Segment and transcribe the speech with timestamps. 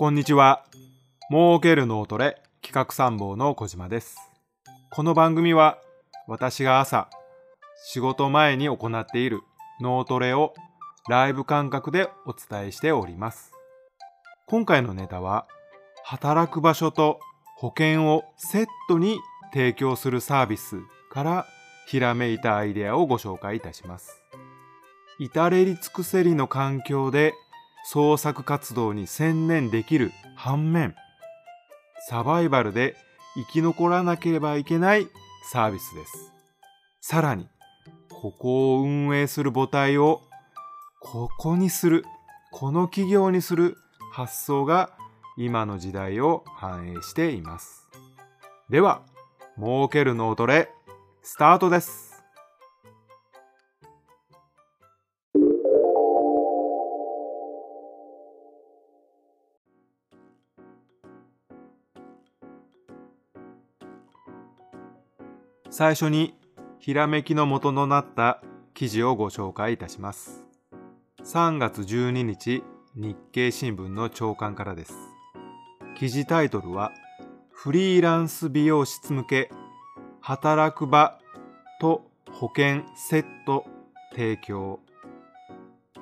[0.00, 0.64] こんにちは。
[1.30, 4.16] 儲ける脳トレ企画参謀の小島です。
[4.90, 5.76] この番組は
[6.26, 7.10] 私が朝
[7.84, 9.42] 仕事前に行っている
[9.78, 10.54] 脳トレを
[11.10, 13.52] ライブ感覚でお伝えしております。
[14.46, 15.46] 今回のネタは
[16.02, 17.20] 働く場所と
[17.58, 19.20] 保険をセットに
[19.52, 20.80] 提供するサービス
[21.10, 21.46] から
[21.86, 24.22] ひらめいたアイデアをご紹介いたします。
[25.18, 27.34] 至れり尽くせりの環境で
[27.84, 30.94] 創作活動に専念できる反面、
[32.08, 32.96] サバイバルで
[33.34, 35.08] 生き残らなければいけない
[35.52, 36.32] サービスです。
[37.00, 37.48] さらに、
[38.10, 40.22] ここを運営する母体を
[41.00, 42.04] ここにする、
[42.52, 43.76] この企業にする
[44.12, 44.90] 発想が
[45.36, 47.88] 今の時代を反映しています。
[48.68, 49.02] では、
[49.56, 50.70] 儲ける脳トレ、
[51.22, 52.09] スタートです。
[65.80, 66.34] 最初に
[66.78, 68.42] ひらめきの元となった
[68.74, 70.44] 記事をご紹介いたします。
[71.24, 72.62] 3月12日
[72.94, 74.92] 日経新聞の朝刊からです。
[75.96, 76.92] 記事タイトルは
[77.50, 79.50] フリーランス美容室向け
[80.20, 81.18] 働く場
[81.80, 83.64] と保険セット
[84.12, 84.80] 提供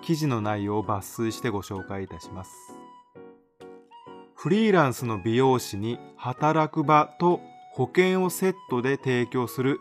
[0.00, 2.50] 記事の内容を抜粋してご紹介いたします。
[4.34, 7.42] フリーランスの美容師に働く場と
[7.76, 9.80] 保険をセットで提供する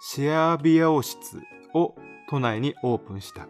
[0.00, 1.42] シェア美容室
[1.74, 1.94] を
[2.30, 3.46] 都内にオープンした。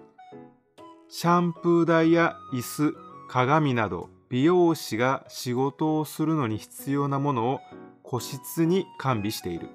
[1.08, 2.94] シャンプー台や椅子、
[3.28, 7.60] 鏡など美容師が仕事をするのに必要なものを
[8.02, 9.68] 個室に完備している。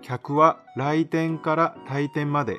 [0.00, 2.56] 客は来店から退店まで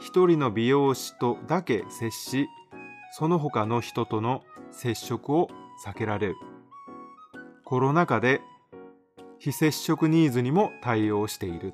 [0.00, 2.48] 一人の美容師とだけ接し、
[3.12, 5.48] その他の人との接触を
[5.86, 6.34] 避けられる。
[7.64, 8.40] コロナ禍で
[9.40, 11.72] 非接触ニーズにも対応している。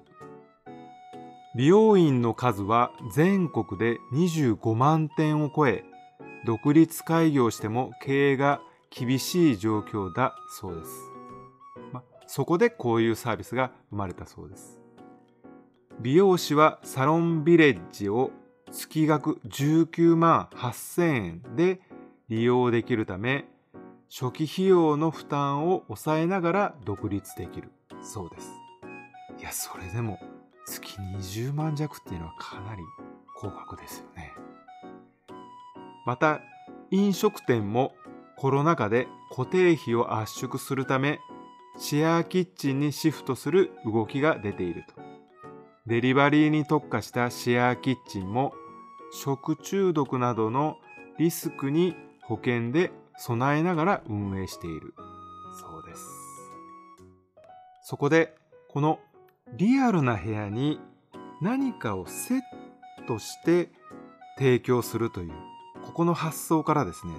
[1.57, 5.85] 美容院の数は全国で25万店を超え、
[6.45, 10.91] 独立開業しても経営が厳しい状況だそうです。
[11.93, 14.81] ま、そこでこういうサービスが生まれたそうです。
[15.99, 18.31] 美容師はサロンビレッジを
[18.71, 21.81] 月額19万8000円で
[22.29, 23.45] 利用できるため、
[24.09, 27.71] 初期費用の負担を抑えながら独立できる
[28.03, 28.51] そうです。
[29.39, 30.19] いや、それでも
[30.67, 32.83] 月20万弱っていうのはかなり
[33.39, 34.33] 高額ですよね。
[36.07, 36.41] また、
[36.91, 37.95] 飲食店も
[38.37, 41.19] コロナ禍で固定費を圧縮するため、
[41.79, 44.95] シェアキッチンにシフトする動きが出ていると。
[45.87, 48.53] デリバリーに特化したシェアキッチンも
[49.13, 50.77] 食中毒などの
[51.19, 54.95] リスクに保険で備えながら運営している。
[55.61, 56.03] そうです。
[57.83, 58.35] そこで
[58.69, 58.99] この
[59.57, 60.81] リアルな部屋に
[61.41, 62.41] 何かをセッ
[63.07, 63.71] トして
[64.39, 65.33] 提供するという
[65.85, 67.15] ここの発想からですね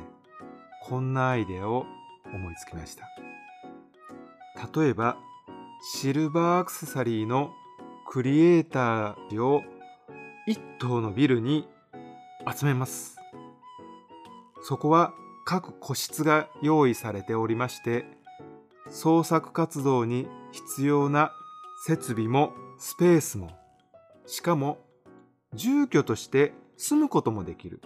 [0.84, 1.86] こんなアイデアを
[2.34, 3.06] 思いつきました。
[4.82, 5.18] 例えば
[5.94, 7.54] シルバーアクセサリーの
[8.10, 9.64] クリエイターを
[10.48, 11.68] 一棟のビルに
[12.52, 13.18] 集めます。
[14.62, 15.14] そこは
[15.50, 18.04] 各個室が用意されておりまして
[18.90, 21.32] 創作活動に必要な
[21.86, 23.52] 設備もスペースも
[24.26, 24.78] しかも
[25.54, 27.82] 住居として住むこともできる。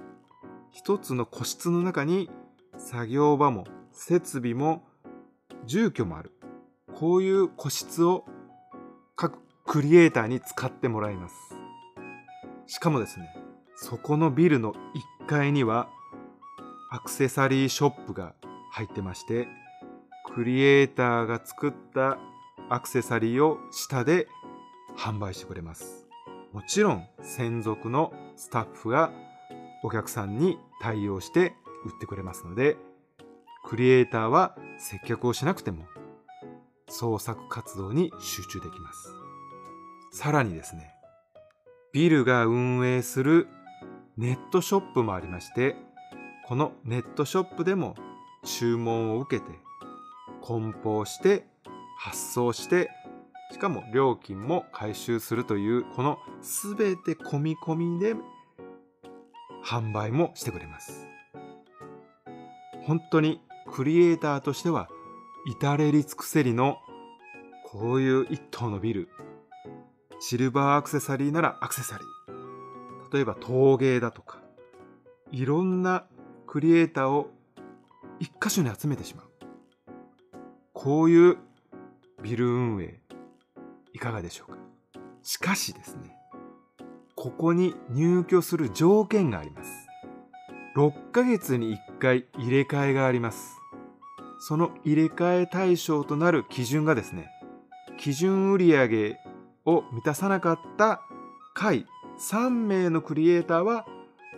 [0.71, 2.31] 一つの個室の中に
[2.77, 4.83] 作業場も設備も
[5.67, 6.31] 住居もある。
[6.95, 8.25] こういう個室を
[9.15, 11.35] 各クリエイターに使ってもらいます。
[12.65, 13.31] しかもですね
[13.75, 14.73] そこのビルの
[15.21, 15.87] 1階には
[16.93, 18.33] アクセサリーショップが
[18.69, 19.47] 入ってまして
[20.35, 22.17] クリエイターが作った
[22.69, 24.27] アクセサリーを下で
[24.97, 26.05] 販売してくれます。
[26.51, 29.13] もちろん専属のスタッフが
[29.83, 31.53] お客さんに対応して
[31.85, 32.75] 売ってくれますので
[33.63, 35.85] クリエイターは接客をしなくても
[36.89, 39.13] 創作活動に集中できます。
[40.11, 40.91] さらにですね
[41.93, 43.47] ビルが運営する
[44.17, 45.77] ネットショップもありまして
[46.51, 47.95] このネットショップでも
[48.43, 49.57] 注文を受けて
[50.41, 51.45] 梱包して
[51.97, 52.89] 発送して
[53.53, 58.15] しかも料金も回収するというこの全て込み込みで
[59.63, 61.07] 販売もしてくれます。
[62.81, 63.39] 本当に
[63.71, 64.89] クリエイターとしては
[65.47, 66.79] 至れり尽くせりの
[67.63, 69.07] こういう一棟のビル
[70.19, 74.41] シルバーアクセサリーならアクセサリー例えば陶芸だとか
[75.31, 76.03] いろんな
[76.51, 77.29] クリエイターを
[78.19, 79.25] 一箇所に集めてしまう
[80.73, 81.37] こういう
[82.21, 82.99] ビル運営、
[83.93, 84.57] いかがでしょうか？
[85.23, 86.13] しかしですね、
[87.15, 89.71] ここに入居する条件があります。
[90.75, 93.55] 6ヶ月に1回入れ替えがあります。
[94.41, 97.29] その入れ替え対象となる基準がですね、
[97.97, 99.17] 基準売上
[99.63, 100.99] を満たさなかった
[101.53, 101.85] 回
[102.19, 103.85] 3名のクリエイターは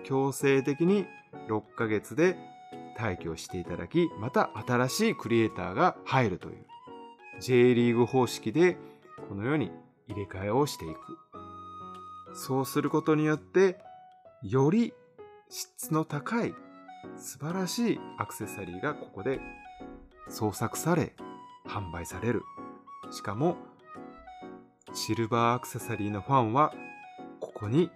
[0.04, 1.08] 強制的に
[1.48, 2.38] 6ヶ月で
[2.98, 6.66] 退去していただき、また新しいクリエイターが入るという
[7.40, 8.78] J リーグ方式で
[9.30, 9.72] このように
[10.08, 11.00] 入れ替えをしていく。
[12.36, 13.80] そうすることによって、
[14.44, 14.94] より
[15.50, 16.54] 質の高い
[17.18, 19.40] 素晴らしいアクセサリーがここで
[20.28, 21.14] 創作され
[21.66, 22.44] 販売される。
[23.12, 23.58] しかも
[24.94, 26.74] シルバーアクセサリーのファンは
[27.40, 27.90] ここに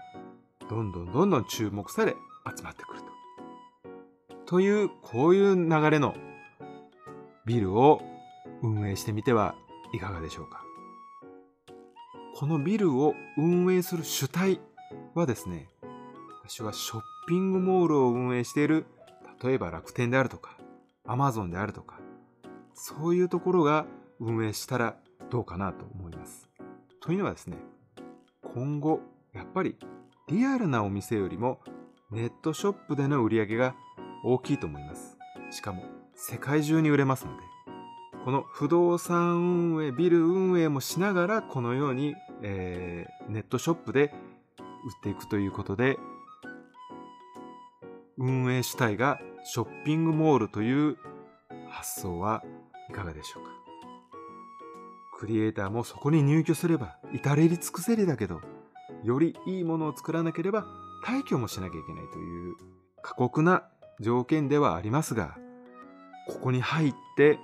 [0.69, 2.15] どんどんどんどん注目され
[2.55, 3.06] 集まってくる
[4.47, 4.59] と。
[4.61, 6.15] いう、こういう流れの
[7.45, 8.01] ビルを
[8.61, 9.55] 運営してみては
[9.93, 10.63] いかがでしょうか。
[12.35, 14.59] このビルを運営する主体
[15.15, 15.69] はですね、
[16.43, 18.85] 私はショッピングモールを運営している、
[19.43, 20.57] 例えば楽天であるとか、
[21.05, 21.99] アマゾンであるとか、
[22.73, 23.85] そういうところが
[24.19, 24.97] 運営したら
[25.29, 26.49] どうかなと思います。
[27.01, 27.57] というのはですね、
[28.53, 28.99] 今後、
[29.33, 29.77] やっぱり
[30.27, 31.59] リアルなお店よりも
[32.11, 33.75] ネットショップでの売り上げが
[34.23, 35.17] 大きいと思います。
[35.51, 35.83] しかも
[36.15, 37.43] 世界中に売れますので、
[38.25, 44.11] この不動産運営、ビル運営もしながらこのようにえー、ネットショップで売っ
[45.01, 45.97] ていくということで、
[48.17, 50.97] 運営主体がショッピングモールという
[51.69, 52.43] 発想は
[52.89, 53.49] いかがでしょうか。
[55.19, 58.41] クリエイターもそこに入居すれば至れり尽くせりだけど、
[59.03, 60.65] よりいいものを作らなければ
[61.05, 62.55] 退去もしなきゃいけないという
[63.01, 63.67] 過酷な
[63.99, 65.37] 条件ではありますが、
[66.27, 67.39] ここに入って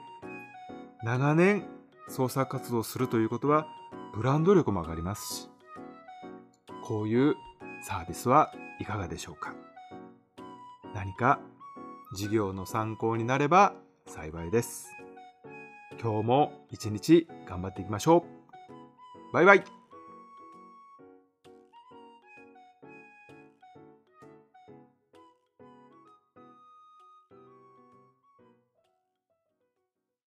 [1.03, 1.65] 長年
[2.07, 3.65] 創作活動するということは
[4.13, 5.49] ブランド力も上がりますし、
[6.83, 7.35] こういう
[7.87, 9.53] サービスはいかがでしょうか
[10.93, 11.39] 何か
[12.15, 13.73] 事業の参考になれば
[14.05, 14.89] 幸いです。
[16.01, 18.25] 今日も一日頑張っていきましょ
[19.29, 19.33] う。
[19.33, 19.82] バイバイ